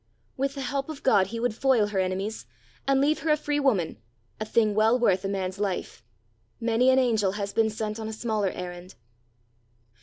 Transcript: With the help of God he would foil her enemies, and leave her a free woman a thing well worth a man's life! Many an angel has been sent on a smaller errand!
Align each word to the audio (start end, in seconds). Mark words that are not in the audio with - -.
With 0.35 0.55
the 0.55 0.61
help 0.61 0.89
of 0.89 1.03
God 1.03 1.27
he 1.27 1.39
would 1.39 1.53
foil 1.53 1.85
her 1.89 1.99
enemies, 1.99 2.47
and 2.87 2.99
leave 2.99 3.19
her 3.19 3.29
a 3.29 3.37
free 3.37 3.59
woman 3.59 3.97
a 4.39 4.45
thing 4.45 4.73
well 4.73 4.97
worth 4.97 5.23
a 5.23 5.27
man's 5.27 5.59
life! 5.59 6.03
Many 6.59 6.89
an 6.89 6.97
angel 6.97 7.33
has 7.33 7.53
been 7.53 7.69
sent 7.69 7.99
on 7.99 8.07
a 8.07 8.13
smaller 8.13 8.49
errand! 8.49 8.95